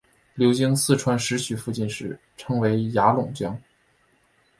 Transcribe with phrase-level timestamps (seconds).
[0.33, 3.55] 流经四川石渠附近时称为雅砻江。